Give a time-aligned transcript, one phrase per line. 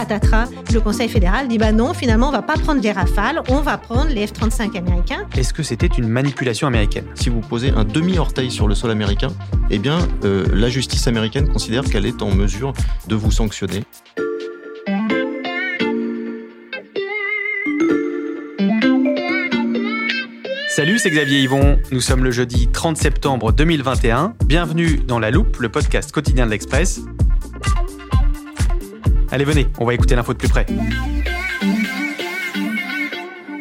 [0.00, 3.60] patatras, le Conseil fédéral dit bah non, finalement, on va pas prendre les Rafales, on
[3.60, 5.26] va prendre les F-35 américains.
[5.36, 7.04] Est-ce que c'était une manipulation américaine?
[7.14, 9.28] Si vous posez un demi-orteil sur le sol américain,
[9.68, 12.72] eh bien, euh, la justice américaine considère qu'elle est en mesure
[13.08, 13.84] de vous sanctionner.
[20.68, 21.78] Salut, c'est Xavier Yvon.
[21.92, 24.34] Nous sommes le jeudi 30 septembre 2021.
[24.46, 27.02] Bienvenue dans La Loupe, le podcast quotidien de l'Express.
[29.32, 30.66] Allez, venez, on va écouter l'info de plus près.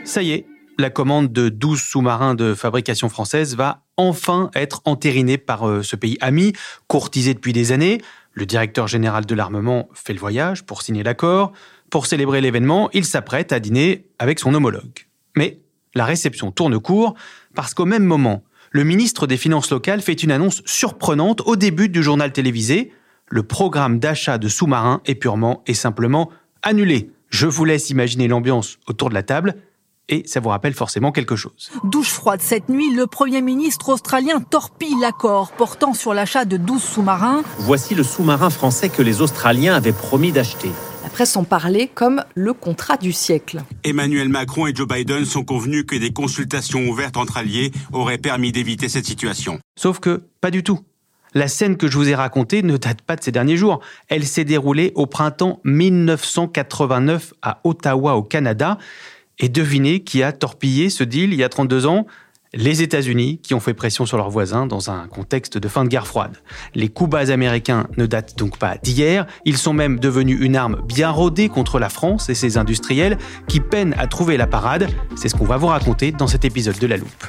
[0.03, 0.47] Ça y est,
[0.79, 5.95] la commande de 12 sous-marins de fabrication française va enfin être entérinée par euh, ce
[5.95, 6.53] pays ami,
[6.87, 8.01] courtisé depuis des années.
[8.33, 11.51] Le directeur général de l'armement fait le voyage pour signer l'accord.
[11.91, 15.07] Pour célébrer l'événement, il s'apprête à dîner avec son homologue.
[15.35, 15.59] Mais
[15.93, 17.13] la réception tourne court
[17.53, 21.89] parce qu'au même moment, le ministre des Finances locales fait une annonce surprenante au début
[21.89, 22.91] du journal télévisé.
[23.31, 26.31] Le programme d'achat de sous-marins est purement et simplement
[26.63, 27.11] annulé.
[27.29, 29.55] Je vous laisse imaginer l'ambiance autour de la table
[30.07, 31.69] et ça vous rappelle forcément quelque chose.
[31.83, 36.81] Douche froide cette nuit, le Premier ministre australien torpille l'accord portant sur l'achat de 12
[36.81, 37.43] sous-marins.
[37.59, 40.71] Voici le sous-marin français que les Australiens avaient promis d'acheter.
[41.03, 43.61] La presse en parlait comme le contrat du siècle.
[43.83, 48.51] Emmanuel Macron et Joe Biden sont convenus que des consultations ouvertes entre alliés auraient permis
[48.51, 49.59] d'éviter cette situation.
[49.77, 50.79] Sauf que, pas du tout.
[51.33, 53.81] La scène que je vous ai racontée ne date pas de ces derniers jours.
[54.07, 58.77] Elle s'est déroulée au printemps 1989 à Ottawa, au Canada.
[59.37, 62.05] Et devinez qui a torpillé ce deal il y a 32 ans?
[62.53, 65.89] Les États-Unis qui ont fait pression sur leurs voisins dans un contexte de fin de
[65.89, 66.37] guerre froide.
[66.73, 70.81] Les coups bas américains ne datent donc pas d'hier, ils sont même devenus une arme
[70.87, 74.87] bien rodée contre la France et ses industriels qui peinent à trouver la parade.
[75.15, 77.27] C'est ce qu'on va vous raconter dans cet épisode de La Loupe.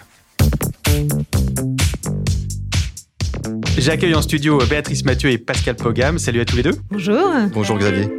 [3.80, 6.18] J'accueille en studio Béatrice Mathieu et Pascal Pogam.
[6.18, 6.74] Salut à tous les deux.
[6.90, 7.32] Bonjour.
[7.50, 8.10] Bonjour Xavier.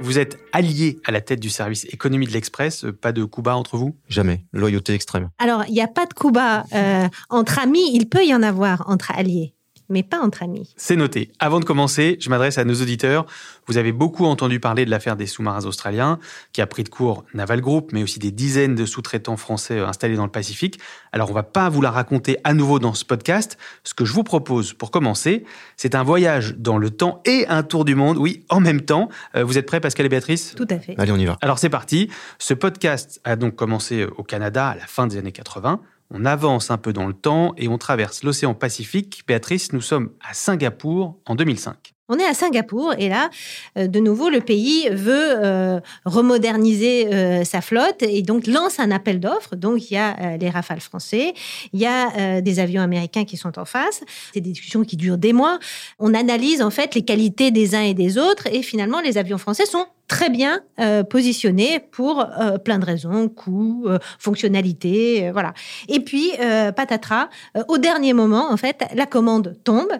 [0.00, 2.84] Vous êtes alliés à la tête du service économie de l'Express.
[3.00, 3.96] Pas de coups bas entre vous?
[4.08, 4.44] Jamais.
[4.52, 5.30] Loyauté extrême.
[5.38, 7.92] Alors, il n'y a pas de coup bas euh, entre amis.
[7.94, 9.54] Il peut y en avoir entre alliés
[9.88, 10.74] mais pas entre amis.
[10.76, 11.30] C'est noté.
[11.38, 13.26] Avant de commencer, je m'adresse à nos auditeurs.
[13.66, 16.18] Vous avez beaucoup entendu parler de l'affaire des sous-marins australiens,
[16.52, 19.86] qui a pris de court Naval Group, mais aussi des dizaines de sous-traitants français euh,
[19.86, 20.78] installés dans le Pacifique.
[21.12, 23.58] Alors, on va pas vous la raconter à nouveau dans ce podcast.
[23.84, 25.44] Ce que je vous propose pour commencer,
[25.76, 29.08] c'est un voyage dans le temps et un tour du monde, oui, en même temps.
[29.34, 30.54] Euh, vous êtes prêts, Pascal et Béatrice?
[30.56, 30.94] Tout à fait.
[30.98, 31.36] Allez, on y va.
[31.40, 32.10] Alors, c'est parti.
[32.38, 35.80] Ce podcast a donc commencé au Canada à la fin des années 80.
[36.10, 39.24] On avance un peu dans le temps et on traverse l'océan Pacifique.
[39.26, 41.94] Béatrice, nous sommes à Singapour en 2005.
[42.08, 43.30] On est à Singapour et là,
[43.76, 48.92] euh, de nouveau, le pays veut euh, remoderniser euh, sa flotte et donc lance un
[48.92, 49.56] appel d'offres.
[49.56, 51.34] Donc il y a les Rafales français,
[51.72, 54.02] il y a des avions américains qui sont en face.
[54.32, 55.58] C'est des discussions qui durent des mois.
[55.98, 59.38] On analyse en fait les qualités des uns et des autres et finalement les avions
[59.38, 65.52] français sont très bien euh, positionné pour euh, plein de raisons, coûts, euh, fonctionnalités, voilà.
[65.88, 66.32] Et puis
[66.76, 67.28] patatras,
[67.68, 69.90] au dernier moment, en fait, la commande tombe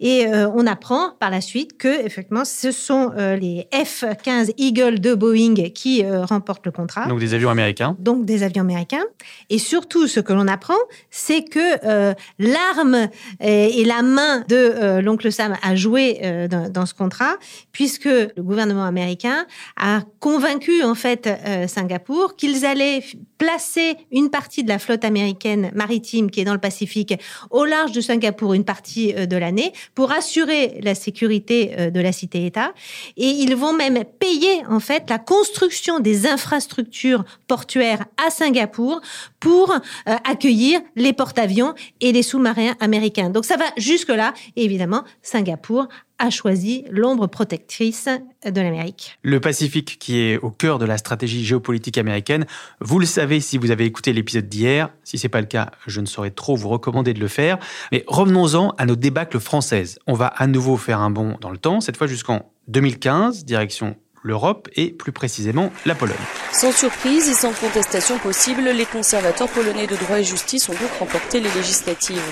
[0.00, 5.54] et on apprend par la suite que effectivement, ce sont les F-15 Eagle de Boeing
[5.74, 7.06] qui remportent le contrat.
[7.06, 7.96] Donc des avions américains.
[7.98, 9.04] Donc des avions américains.
[9.50, 10.74] Et surtout, ce que l'on apprend,
[11.10, 13.08] c'est que l'arme
[13.40, 17.36] et, la main de l'oncle Sam a joué dans, dans ce contrat,
[17.72, 23.02] puisque le gouvernement américain a convaincu en fait euh, Singapour qu'ils allaient
[23.38, 27.14] placer une partie de la flotte américaine maritime qui est dans le Pacifique
[27.50, 32.00] au large de Singapour une partie euh, de l'année pour assurer la sécurité euh, de
[32.00, 32.72] la cité-État
[33.16, 39.00] et ils vont même payer en fait la construction des infrastructures portuaires à Singapour
[39.40, 39.74] pour
[40.06, 43.30] accueillir les porte-avions et les sous-marins américains.
[43.30, 45.88] Donc ça va jusque là et évidemment Singapour
[46.18, 48.08] a choisi l'ombre protectrice
[48.44, 49.18] de l'Amérique.
[49.22, 52.46] Le Pacifique, qui est au cœur de la stratégie géopolitique américaine,
[52.80, 54.90] vous le savez si vous avez écouté l'épisode d'hier.
[55.02, 57.58] Si ce n'est pas le cas, je ne saurais trop vous recommander de le faire.
[57.92, 59.98] Mais revenons-en à nos débâcles françaises.
[60.06, 63.96] On va à nouveau faire un bond dans le temps, cette fois jusqu'en 2015, direction
[64.24, 66.16] l'Europe et plus précisément la Pologne.
[66.52, 70.90] Sans surprise et sans contestation possible, les conservateurs polonais de droit et justice ont donc
[70.98, 72.22] remporté les législatives.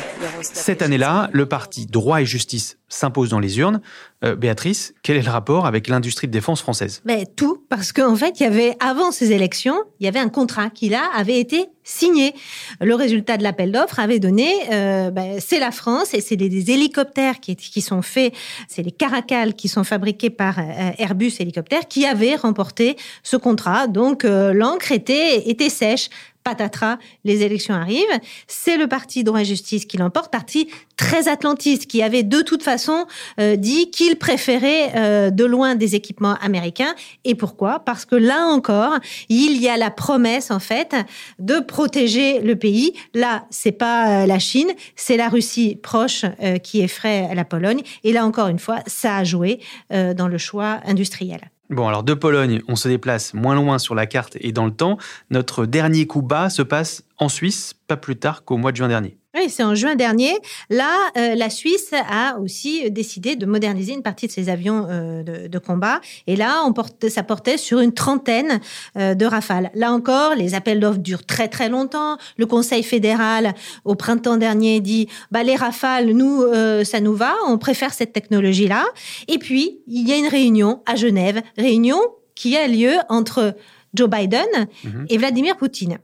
[0.41, 3.83] Cette année-là, le parti droit et justice s'impose dans les urnes.
[4.25, 7.03] Euh, Béatrice, quel est le rapport avec l'industrie de défense française?
[7.05, 10.29] Mais Tout, parce qu'en fait, il y avait, avant ces élections, il y avait un
[10.29, 12.33] contrat qui, là, avait été signé.
[12.81, 16.71] Le résultat de l'appel d'offres avait donné, euh, ben, c'est la France et c'est des,
[16.71, 18.33] hélicoptères qui, qui, sont faits,
[18.69, 23.89] c'est les Caracal qui sont fabriqués par euh, Airbus Hélicoptères qui avaient remporté ce contrat.
[23.89, 26.09] Donc, l'encre était, était sèche.
[26.43, 28.21] Patatras, les élections arrivent.
[28.47, 32.63] C'est le parti droit et justice qui l'emporte, parti très atlantiste, qui avait de toute
[32.63, 33.07] façon
[33.41, 36.95] euh, dit qu'il préférait euh, de loin des équipements américains.
[37.25, 37.81] Et pourquoi?
[37.81, 38.99] Parce que là encore,
[39.29, 40.95] il y a la promesse en fait
[41.39, 42.93] de protéger le pays.
[43.15, 46.25] Là, c'est pas euh, la Chine, c'est la Russie proche
[46.63, 47.83] qui effraie la Pologne.
[48.05, 49.61] Et là encore une fois, ça a joué
[49.91, 51.51] dans le choix industriel.
[51.73, 54.73] Bon, alors de Pologne, on se déplace moins loin sur la carte et dans le
[54.73, 54.99] temps.
[55.31, 58.89] Notre dernier coup bas se passe en Suisse, pas plus tard qu'au mois de juin
[58.89, 59.17] dernier.
[59.35, 60.35] Oui, c'est en juin dernier.
[60.69, 65.23] Là, euh, la Suisse a aussi décidé de moderniser une partie de ses avions euh,
[65.23, 66.03] de, combat.
[66.27, 68.61] Et là, on porte, ça portait sur une trentaine
[68.99, 69.71] euh, de rafales.
[69.75, 72.19] Là encore, les appels d'offres durent très très longtemps.
[72.37, 73.55] Le Conseil fédéral,
[73.87, 76.45] au printemps dernier, dit bah, les rafales, nous,
[76.85, 78.85] ça nous va, on préfère cette technologie-là.
[79.29, 82.01] Et puis, il y a une réunion à Genève, réunion
[82.35, 83.55] qui a lieu entre
[83.95, 84.47] Joe Biden
[84.85, 85.07] mhm.
[85.09, 85.99] et Vladimir Poutine.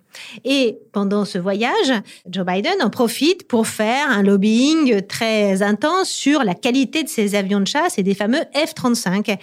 [0.44, 1.92] Et pendant ce voyage,
[2.28, 7.34] Joe Biden en profite pour faire un lobbying très intense sur la qualité de ses
[7.34, 9.38] avions de chasse et des fameux F-35.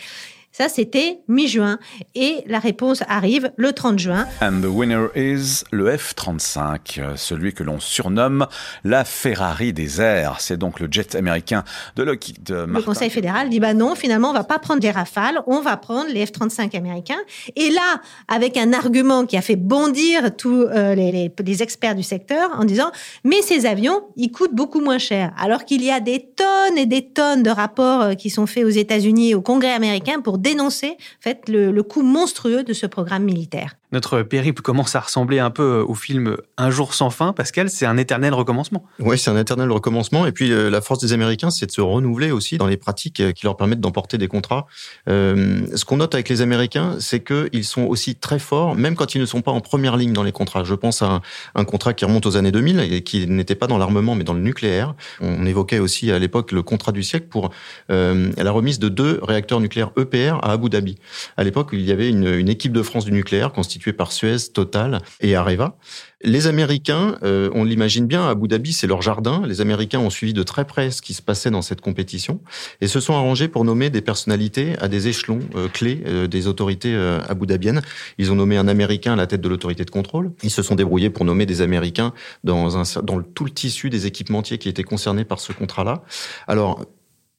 [0.57, 1.79] Ça, c'était mi-juin.
[2.13, 4.25] Et la réponse arrive le 30 juin.
[4.41, 8.47] And the winner is le F-35, celui que l'on surnomme
[8.85, 10.37] la Ferrari des airs.
[10.39, 11.65] C'est donc le jet américain
[11.97, 12.73] de Lockheed Martin.
[12.73, 15.75] Le Conseil fédéral dit, bah non, finalement, on va pas prendre des rafales, on va
[15.75, 17.19] prendre les F-35 américains.
[17.57, 17.99] Et là,
[18.29, 22.63] avec un argument qui a fait bondir tous euh, les, les, experts du secteur en
[22.63, 22.91] disant,
[23.25, 25.33] mais ces avions, ils coûtent beaucoup moins cher.
[25.37, 28.63] Alors qu'il y a des tonnes et des tonnes de rapports euh, qui sont faits
[28.63, 32.73] aux États-Unis et au Congrès américain pour dénoncer en fait, le, le coût monstrueux de
[32.73, 33.75] ce programme militaire.
[33.95, 37.31] Notre périple commence à ressembler un peu au film Un jour sans fin.
[37.31, 38.83] Pascal, c'est un éternel recommencement.
[38.99, 40.25] Oui, c'est un éternel recommencement.
[40.25, 43.21] Et puis, euh, la force des Américains, c'est de se renouveler aussi dans les pratiques
[43.21, 44.67] euh, qui leur permettent d'emporter des contrats.
[45.07, 49.15] Euh, ce qu'on note avec les Américains, c'est qu'ils sont aussi très forts, même quand
[49.15, 50.65] ils ne sont pas en première ligne dans les contrats.
[50.65, 51.21] Je pense à
[51.55, 54.33] un, contrat qui remonte aux années 2000 et qui n'était pas dans l'armement, mais dans
[54.33, 54.93] le nucléaire.
[55.21, 57.51] On évoquait aussi à l'époque le contrat du siècle pour
[57.87, 60.97] la remise de deux réacteurs nucléaires EPR à Abu Dhabi.
[61.37, 65.01] À l'époque, il y avait une équipe de France du nucléaire constituée par Suez, Total
[65.21, 65.77] et Areva.
[66.23, 69.43] Les Américains, euh, on l'imagine bien, Abu Dhabi, c'est leur jardin.
[69.45, 72.39] Les Américains ont suivi de très près ce qui se passait dans cette compétition
[72.81, 76.47] et se sont arrangés pour nommer des personnalités à des échelons euh, clés euh, des
[76.47, 76.95] autorités
[77.27, 77.81] abu dhabiennes.
[78.17, 80.31] Ils ont nommé un Américain à la tête de l'autorité de contrôle.
[80.41, 84.07] Ils se sont débrouillés pour nommer des Américains dans, un, dans tout le tissu des
[84.07, 86.03] équipementiers qui étaient concernés par ce contrat-là.
[86.47, 86.85] Alors,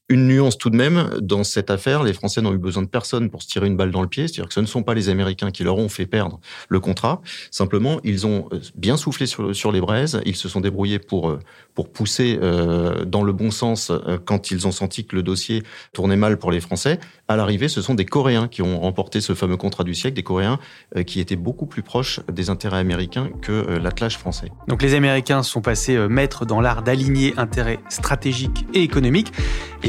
[0.08, 3.28] une nuance tout de même, dans cette affaire, les Français n'ont eu besoin de personne
[3.28, 5.08] pour se tirer une balle dans le pied, c'est-à-dire que ce ne sont pas les
[5.08, 6.38] Américains qui leur ont fait perdre
[6.68, 7.20] le contrat,
[7.50, 11.40] simplement ils ont euh, bien soufflé sur, les braises, ils se sont débrouillés pour, euh,
[11.74, 13.90] pour pousser euh, dans le bon sens
[14.24, 17.00] quand ils ont senti que le dossier tournait mal pour les Français.
[17.26, 20.22] À l'arrivée, ce sont des Coréens qui ont remporté ce fameux contrat du siècle, des
[20.22, 20.58] Coréens
[21.06, 24.50] qui étaient beaucoup plus proches des intérêts américains que l'attelage français.
[24.68, 29.32] Donc les Américains sont passés maîtres dans l'art d'aligner intérêts stratégiques et économiques,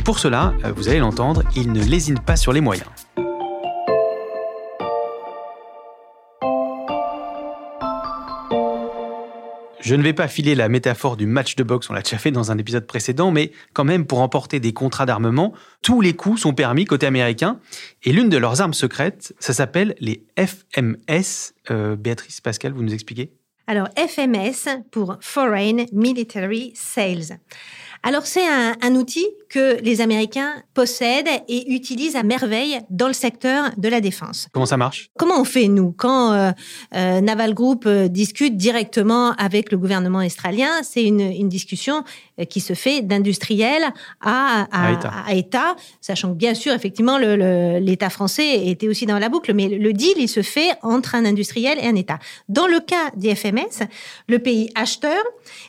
[0.07, 2.87] pour cela, euh, vous allez l'entendre, il ne lésine pas sur les moyens.
[9.81, 12.31] Je ne vais pas filer la métaphore du match de boxe, on l'a déjà fait
[12.31, 15.51] dans un épisode précédent, mais quand même, pour emporter des contrats d'armement,
[15.81, 17.59] tous les coups sont permis côté américain.
[18.03, 21.53] Et l'une de leurs armes secrètes, ça s'appelle les FMS.
[21.69, 23.33] Euh, Béatrice Pascal, vous nous expliquez?
[23.69, 27.39] Alors, FMS pour Foreign Military Sales.
[28.03, 33.13] Alors c'est un, un, outil que les Américains possèdent et utilisent à merveille dans le
[33.13, 34.47] secteur de la défense.
[34.51, 35.09] Comment ça marche?
[35.17, 35.91] Comment on fait nous?
[35.91, 36.51] Quand euh,
[36.95, 42.03] euh, Naval Group euh, discute directement avec le gouvernement australien C'est une, une, discussion
[42.49, 43.83] qui se fait d'industriel
[44.21, 45.75] à, à, à, État.
[46.01, 50.13] sachant que bien sûr effectivement l'État français était aussi dans la boucle, mais le deal
[50.17, 52.19] il se fait entre un industriel et un État.
[52.49, 53.87] Dans le cas des FMS,
[54.27, 55.17] le pays acheteur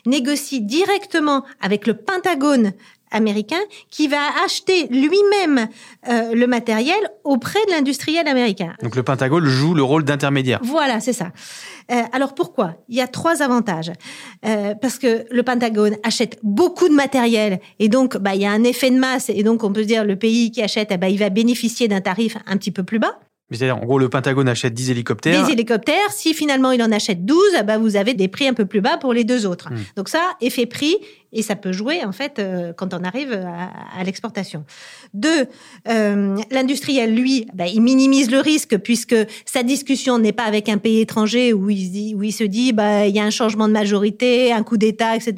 [0.05, 2.73] négocie directement avec le Pentagone
[3.11, 3.59] américain
[3.89, 5.67] qui va acheter lui-même
[6.07, 8.73] euh, le matériel auprès de l'industriel américain.
[8.83, 10.59] Donc le Pentagone joue le rôle d'intermédiaire.
[10.63, 11.31] Voilà, c'est ça.
[11.91, 12.75] Euh, alors pourquoi?
[12.87, 13.91] Il y a trois avantages.
[14.45, 18.51] Euh, parce que le Pentagone achète beaucoup de matériel et donc bah, il y a
[18.51, 21.07] un effet de masse et donc on peut dire le pays qui achète, eh ben,
[21.07, 23.19] il va bénéficier d'un tarif un petit peu plus bas.
[23.51, 25.45] C'est-à-dire, en gros, le Pentagone achète 10 hélicoptères.
[25.45, 26.11] Des hélicoptères.
[26.11, 28.97] Si finalement il en achète 12, bah, vous avez des prix un peu plus bas
[28.97, 29.71] pour les deux autres.
[29.71, 29.77] Hmm.
[29.95, 30.95] Donc ça, effet prix,
[31.31, 34.65] et ça peut jouer en fait euh, quand on arrive à, l'exportation.
[35.13, 35.45] Deux,
[35.87, 39.15] euh, l'industriel, lui, bah, il minimise le risque puisque
[39.45, 42.73] sa discussion n'est pas avec un pays étranger où il, dit, où il se dit
[42.73, 45.33] bah il y a un changement de majorité, un coup d'État, etc.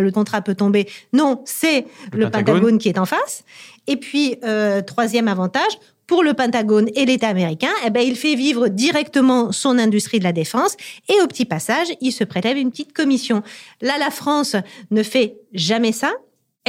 [0.00, 0.88] Le contrat peut tomber.
[1.12, 2.78] Non, c'est le, Pentagone.
[2.78, 3.44] qui est en face.
[3.86, 8.34] Et puis, euh, troisième avantage, pour le Pentagone et l'État américain, eh ben, il fait
[8.34, 10.76] vivre directement son industrie de la défense
[11.08, 13.42] et au petit passage, il se prélève une petite commission.
[13.80, 14.56] Là, la France
[14.90, 16.12] ne fait jamais ça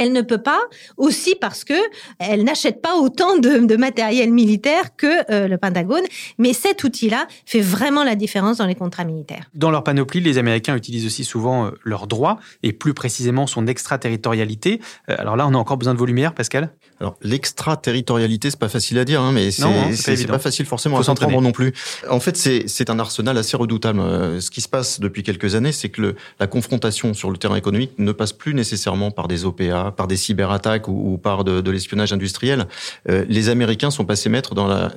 [0.00, 0.60] elle ne peut pas,
[0.96, 1.74] aussi parce que
[2.18, 6.04] elle n'achète pas autant de, matériel militaire que euh, le Pentagone.
[6.38, 9.50] Mais cet outil-là fait vraiment la différence dans les contrats militaires.
[9.54, 13.66] Dans leur panoplie, les Américains utilisent aussi souvent euh, leurs droits et plus précisément son
[13.66, 14.80] extraterritorialité.
[15.10, 16.70] Euh, alors là, on a encore besoin de vos lumières, Pascal?
[16.98, 19.90] Alors l'extraterritorialité, c'est pas facile à dire, hein, mais c'est hein,
[20.28, 21.72] pas, facile forcément à comprendre non plus.
[22.08, 24.00] En fait, c'est un arsenal assez redoutable.
[24.40, 27.56] Ce qui se passe depuis quelques années, c'est que le, la confrontation sur le terrain
[27.56, 32.12] économique ne passe plus nécessairement par des OPA, par des cyberattaques ou, par de, l'espionnage
[32.12, 32.66] industriel,
[33.08, 34.88] euh, les Américains sont passés maîtres dans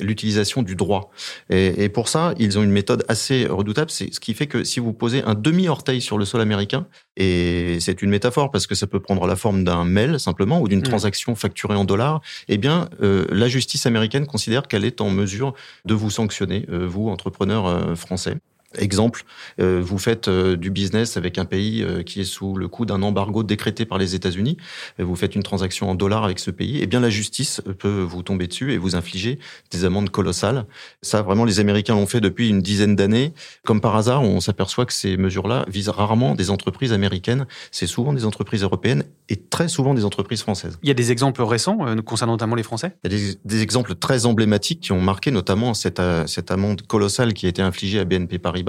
[0.00, 1.10] l'utilisation du droit.
[1.50, 3.90] Et, pour ça, ils ont une méthode assez redoutable.
[3.90, 6.86] C'est ce qui fait que si vous posez un demi-orteil sur le sol américain,
[7.16, 10.68] et c'est une métaphore parce que ça peut prendre la forme d'un mail simplement ou
[10.68, 10.84] d'une mmh.
[10.84, 15.54] transaction facturée en dollars, eh bien, euh, la justice américaine considère qu'elle est en mesure
[15.84, 18.36] de vous sanctionner, euh, vous, entrepreneurs français.
[18.78, 19.24] Exemple,
[19.60, 22.86] euh, vous faites euh, du business avec un pays euh, qui est sous le coup
[22.86, 24.56] d'un embargo décrété par les États-Unis,
[24.98, 28.22] vous faites une transaction en dollars avec ce pays, eh bien la justice peut vous
[28.22, 29.38] tomber dessus et vous infliger
[29.70, 30.66] des amendes colossales.
[31.02, 33.32] Ça, vraiment, les Américains l'ont fait depuis une dizaine d'années.
[33.64, 38.12] Comme par hasard, on s'aperçoit que ces mesures-là visent rarement des entreprises américaines, c'est souvent
[38.12, 40.78] des entreprises européennes et très souvent des entreprises françaises.
[40.82, 42.96] Il y a des exemples récents concernant notamment les Français?
[43.02, 47.32] Il y a des, exemples très emblématiques qui ont marqué notamment cette, cette amende colossale
[47.32, 48.62] qui a été infligée à BNP Paris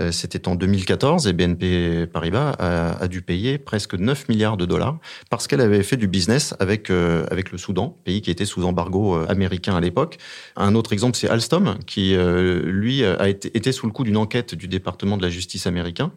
[0.00, 4.98] euh, c'était en 2014 et BNP Paribas a, dû payer presque 9 milliards de dollars
[5.30, 8.64] parce qu'elle avait fait du business avec, euh, avec le Soudan, pays qui était sous
[8.64, 10.18] embargo euh, américain à l'époque.
[10.56, 14.54] Un autre exemple, c'est Alstom, qui, lui, a été, était sous le coup d'une enquête
[14.54, 16.12] du département de la justice américain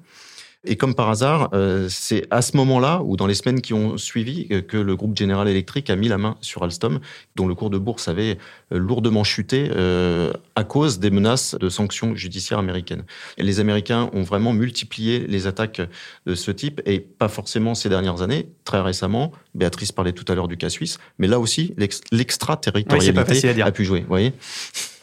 [0.65, 3.97] et comme par hasard, euh, c'est à ce moment-là, ou dans les semaines qui ont
[3.97, 6.99] suivi, que le groupe General Electric a mis la main sur Alstom,
[7.37, 8.37] dont le cours de bourse avait
[8.73, 13.03] euh, lourdement chuté euh, à cause des menaces de sanctions judiciaires américaines.
[13.37, 15.81] Et les Américains ont vraiment multiplié les attaques
[16.25, 18.49] de ce type, et pas forcément ces dernières années.
[18.65, 21.73] Très récemment, Béatrice parlait tout à l'heure du cas suisse, mais là aussi,
[22.11, 24.01] l'extraterritorialité a pu jouer.
[24.01, 24.33] Vous voyez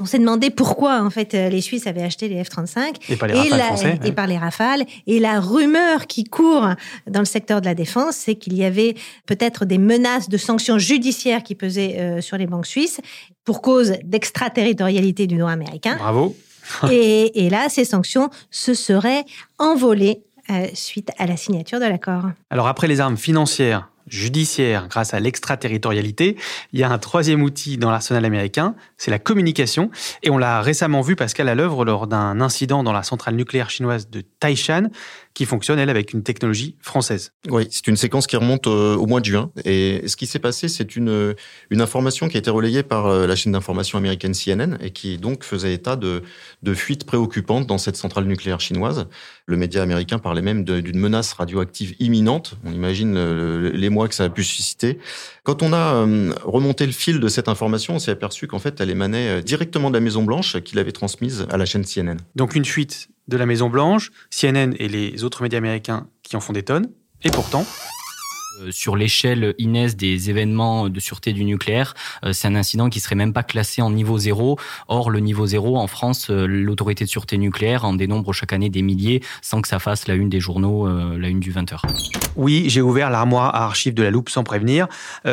[0.01, 3.35] on s'est demandé pourquoi en fait les Suisses avaient acheté les F-35 et par les
[3.35, 6.69] français, et par les Rafales et la rumeur qui court
[7.07, 8.95] dans le secteur de la défense, c'est qu'il y avait
[9.27, 13.01] peut-être des menaces de sanctions judiciaires qui pesaient euh, sur les banques suisses
[13.45, 15.97] pour cause d'extraterritorialité du droit américain.
[15.99, 16.37] Bravo.
[16.91, 19.25] et, là, ces sanctions se seraient
[19.59, 22.25] envolées euh, suite à la signature de l'accord.
[22.51, 26.37] Alors après les armes financières, judiciaires, grâce à l'extraterritorialité,
[26.73, 29.91] il y a un troisième outil dans l'arsenal américain, c'est la communication.
[30.23, 33.71] Et on l'a récemment vu, Pascal, à l'œuvre lors d'un incident dans la centrale nucléaire
[33.71, 34.91] chinoise de Taishan,
[35.37, 37.33] qui fonctionne, elle, avec une technologie française.
[37.51, 39.51] Oui, c'est une séquence qui remonte euh, au mois de juin.
[39.67, 41.35] Et ce qui s'est passé, c'est une,
[41.69, 45.19] une information qui a été relayée par euh, la chaîne d'information américaine CNN et qui
[45.19, 46.23] donc faisait état de,
[46.63, 49.09] de fuites préoccupantes dans cette centrale nucléaire chinoise.
[49.45, 52.57] Le média américain parlait même d'une menace radioactive imminente.
[52.65, 54.99] On imagine euh, les mois que ça a pu susciter.
[55.43, 56.01] Quand on a
[56.45, 59.95] remonté le fil de cette information, on s'est aperçu qu'en fait, elle émanait directement de
[59.95, 62.17] la Maison Blanche, qui l'avait transmise à la chaîne CNN.
[62.35, 66.53] Donc une fuite de la Maison-Blanche, CNN et les autres médias américains qui en font
[66.53, 66.89] des tonnes.
[67.23, 67.65] Et pourtant,
[68.71, 71.95] sur l'échelle Inès des événements de sûreté du nucléaire,
[72.25, 74.59] euh, c'est un incident qui serait même pas classé en niveau zéro.
[74.89, 78.69] Or, le niveau zéro, en France, euh, l'autorité de sûreté nucléaire en dénombre chaque année
[78.69, 81.81] des milliers sans que ça fasse la une des journaux, la une du 20h.
[82.37, 84.89] Oui, j'ai ouvert l'armoire à archives de la loupe sans prévenir.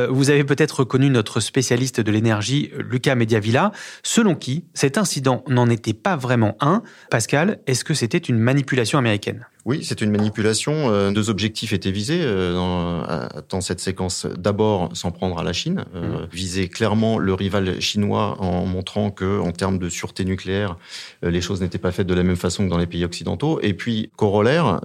[0.09, 3.71] vous avez peut-être reconnu notre spécialiste de l'énergie, Lucas Mediavilla,
[4.03, 6.81] selon qui cet incident n'en était pas vraiment un?
[7.09, 9.45] Pascal, est-ce que c'était une manipulation américaine?
[9.65, 10.91] Oui, c'est une manipulation.
[10.91, 14.25] Euh, deux objectifs étaient visés euh, dans, dans cette séquence.
[14.37, 16.27] D'abord, s'en prendre à la Chine, euh, mmh.
[16.33, 20.77] viser clairement le rival chinois en montrant que, en termes de sûreté nucléaire,
[21.21, 23.59] les choses n'étaient pas faites de la même façon que dans les pays occidentaux.
[23.61, 24.81] Et puis, corollaire,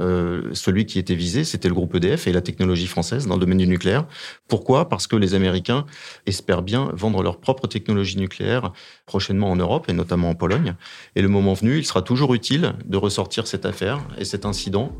[0.53, 3.59] celui qui était visé, c'était le groupe EDF et la technologie française dans le domaine
[3.59, 4.07] du nucléaire.
[4.47, 4.89] Pourquoi?
[4.89, 5.87] Parce que les Américains
[6.27, 8.73] espèrent bien vendre leur propre technologie nucléaire
[9.07, 10.75] prochainement en Europe et notamment en Pologne.
[11.17, 14.45] Et le moment venu, il sera toujours utile de ressortir cette affaire et cet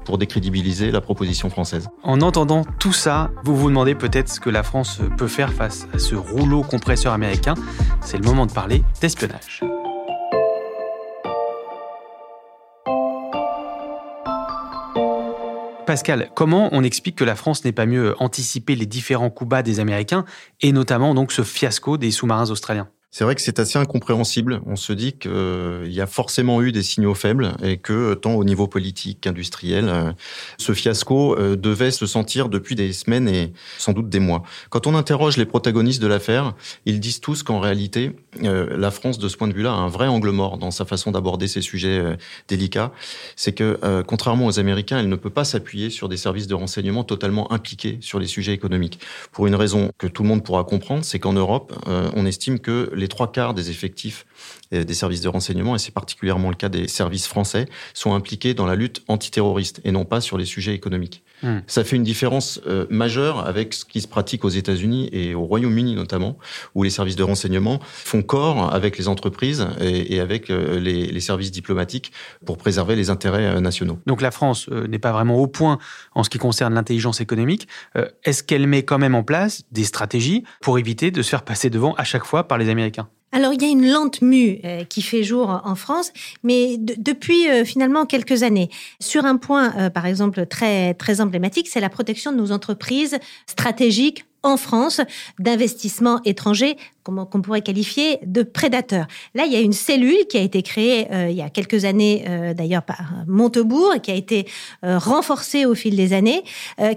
[0.05, 1.89] pour décrédibiliser la proposition française.
[2.03, 5.87] En entendant tout ça, vous vous demandez peut-être ce que la France peut faire face
[5.93, 7.55] à ce rouleau compresseur américain.
[8.01, 9.63] C'est le moment de parler d'espionnage.
[15.89, 19.63] Pascal, comment on explique que la France n'ait pas mieux anticipé les différents coups bas
[19.63, 20.27] des Américains
[20.61, 22.91] et notamment donc ce fiasco des sous-marins australiens?
[23.11, 24.61] C'est vrai que c'est assez incompréhensible.
[24.67, 28.35] On se dit qu'il euh, y a forcément eu des signaux faibles et que tant
[28.35, 30.13] au niveau politique qu'industriel, euh,
[30.59, 34.43] ce fiasco euh, devait se sentir depuis des semaines et sans doute des mois.
[34.69, 39.27] Quand on interroge les protagonistes de l'affaire, ils disent tous qu'en réalité, la France, de
[39.29, 42.17] ce point de vue-là, a un vrai angle mort dans sa façon d'aborder ces sujets
[42.47, 42.93] délicats.
[43.37, 47.05] C'est que, contrairement aux Américains, elle ne peut pas s'appuyer sur des services de renseignement
[47.05, 49.01] totalement impliqués sur les sujets économiques.
[49.33, 52.91] Pour une raison que tout le monde pourra comprendre, c'est qu'en Europe, on estime que
[52.99, 54.27] les trois quarts des effectifs
[54.75, 58.53] euh, des services de renseignement, et c'est particulièrement le cas des services français, sont impliqués
[58.53, 61.23] dans la lutte antiterroriste et non pas sur les sujets économiques.
[61.43, 61.61] Hmm.
[61.67, 65.45] Ça fait une différence euh, majeure avec ce qui se pratique aux États-Unis et au
[65.45, 66.37] Royaume-Uni notamment,
[66.75, 71.51] où les services de renseignement font corps avec les entreprises et, avec euh, les, services
[71.51, 72.13] diplomatiques
[72.45, 73.99] pour préserver les intérêts nationaux.
[74.07, 75.79] Donc la France n'est pas vraiment au point
[76.15, 77.69] en ce qui concerne l'intelligence économique.
[78.25, 81.71] Est-ce qu'elle met quand même en place des stratégies pour éviter de se faire passer
[81.71, 82.98] devant à chaque fois par les Américains?
[83.33, 87.49] Alors il y a une lente mue euh, qui fait jour en France, mais depuis
[87.49, 88.71] euh, finalement quelques années.
[89.01, 93.19] Sur un point, euh, par exemple, très très emblématique, c'est la protection de nos entreprises
[93.47, 95.01] stratégiques en France
[95.41, 99.07] d'investissements étrangers qu'on pourrait qualifier de prédateurs.
[99.35, 102.25] Là, il y a une cellule qui a été créée il y a quelques années,
[102.55, 104.47] d'ailleurs par Montebourg, et qui a été
[104.83, 106.45] renforcée au fil des années,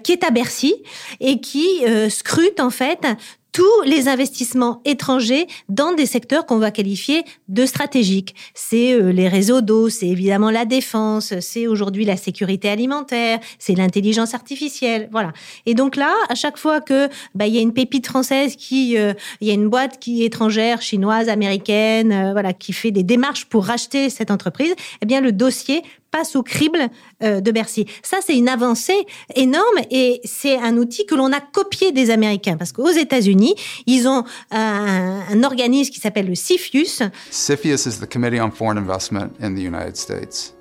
[0.03, 0.75] qui est à Bercy
[1.21, 1.65] et qui
[2.09, 3.07] scrute en fait
[3.51, 8.35] tous les investissements étrangers dans des secteurs qu'on va qualifier de stratégiques.
[8.53, 13.75] C'est euh, les réseaux d'eau, c'est évidemment la défense, c'est aujourd'hui la sécurité alimentaire, c'est
[13.75, 15.33] l'intelligence artificielle, voilà.
[15.65, 18.97] Et donc là, à chaque fois que bah, il y a une pépite française qui,
[18.97, 22.91] euh, il y a une boîte qui est étrangère, chinoise, américaine, euh, voilà, qui fait
[22.91, 25.81] des démarches pour racheter cette entreprise, eh bien le dossier
[26.11, 26.89] passe au crible
[27.23, 27.85] euh, de Bercy.
[28.03, 32.57] Ça, c'est une avancée énorme et c'est un outil que l'on a copié des Américains
[32.57, 33.55] parce qu'aux États-Unis,
[33.87, 37.09] ils ont un, un organisme qui s'appelle le CFIUS.
[37.31, 40.53] CFIUS is the Committee on Foreign Investment in the United States.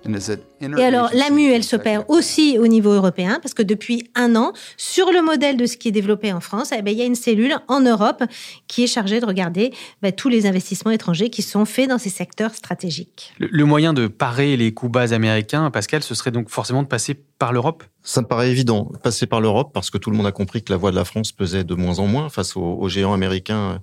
[0.60, 5.10] Et alors, l'AMU, elle s'opère aussi au niveau européen, parce que depuis un an, sur
[5.12, 7.14] le modèle de ce qui est développé en France, eh bien, il y a une
[7.14, 8.22] cellule en Europe
[8.68, 12.10] qui est chargée de regarder bah, tous les investissements étrangers qui sont faits dans ces
[12.10, 13.32] secteurs stratégiques.
[13.38, 17.16] Le, moyen de parer les coups bas américains, Pascal, ce serait donc forcément de passer
[17.40, 17.82] par l'Europe?
[18.02, 20.72] Ça me paraît évident, passer par l'Europe, parce que tout le monde a compris que
[20.72, 23.80] la voix de la France pesait de moins en moins face aux, géants américains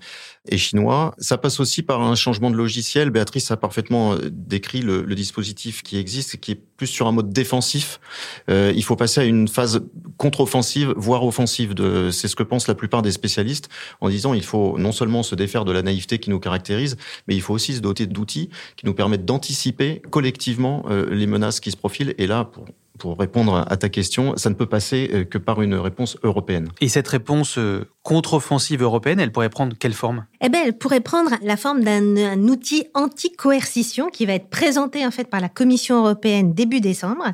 [0.48, 1.14] et chinois.
[1.18, 3.10] Ça passe aussi par un changement de logiciel.
[3.10, 7.32] Béatrice a parfaitement euh, décrit le, dispositif qui existe, qui est plus sur un mode
[7.32, 8.00] défensif.
[8.50, 9.82] Euh, il faut passer à une phase
[10.18, 11.74] contre-offensive, voire offensive.
[11.74, 13.70] De, c'est ce que pensent la plupart des spécialistes
[14.02, 16.96] en disant il faut non seulement se défaire de la naïveté qui nous caractérise,
[17.28, 21.60] mais il faut aussi se doter d'outils qui nous permettent d'anticiper collectivement euh, les menaces
[21.60, 22.14] qui se profilent.
[22.20, 22.66] Et là, pour
[22.98, 26.70] pour répondre à ta question, ça ne peut passer euh, que par une réponse européenne.
[26.82, 30.26] Et cette réponse euh, contre-offensive européenne, elle pourrait prendre quelle forme?
[30.42, 35.12] Eh bien, elle pourrait prendre la forme d'un outil anti-coercition qui va être présenté en
[35.12, 37.26] fait par la Commission européenne début décembre.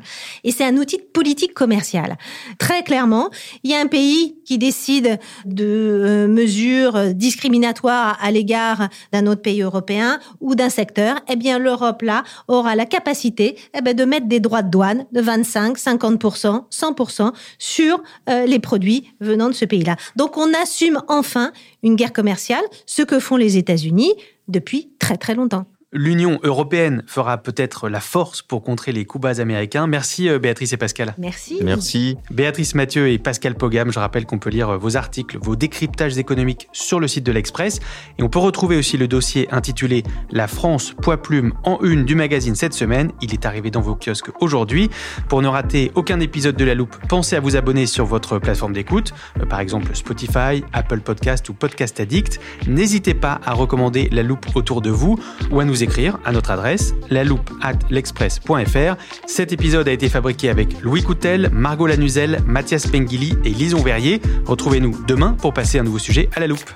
[0.42, 2.18] Et c'est un outil de politique commerciale.
[2.58, 3.30] Très clairement,
[3.62, 9.42] il y a un pays qui décide de euh, mesures discriminatoires à l'égard d'un autre
[9.42, 11.20] pays européen ou d'un secteur.
[11.28, 15.06] Eh bien, l'Europe là aura la capacité eh bien, de mettre des droits de douane
[15.12, 19.96] de 25, 50%, 100% sur euh, les produits venant de ce pays-là.
[20.16, 24.12] Donc, on assume enfin une guerre commerciale, ce que font les États-Unis
[24.48, 25.66] depuis très très longtemps.
[25.96, 29.86] L'Union européenne fera peut-être la force pour contrer les coups bas américains.
[29.86, 31.14] Merci euh, Béatrice et Pascal.
[31.18, 31.58] Merci.
[31.62, 32.16] Merci.
[32.32, 36.18] Béatrice Mathieu et Pascal Pogam, je rappelle qu'on peut lire euh, vos articles, vos décryptages
[36.18, 37.78] économiques sur le site de l'Express.
[38.18, 40.02] Et on peut retrouver aussi le dossier intitulé
[40.32, 43.12] La France, poids plume en une du magazine cette semaine.
[43.22, 44.90] Il est arrivé dans vos kiosques aujourd'hui.
[45.28, 48.72] Pour ne rater aucun épisode de La Loupe, pensez à vous abonner sur votre plateforme
[48.72, 52.40] d'écoute, euh, par exemple Spotify, Apple Podcast ou Podcast Addict.
[52.66, 55.16] N'hésitez pas à recommander La Loupe autour de vous
[55.52, 55.83] ou à nous
[56.24, 58.96] à notre adresse loupe at l'express.fr.
[59.26, 64.20] Cet épisode a été fabriqué avec Louis Coutel, Margot Lanuzel, Mathias Pengili et Lison Verrier.
[64.46, 66.70] Retrouvez-nous demain pour passer un nouveau sujet à la loupe.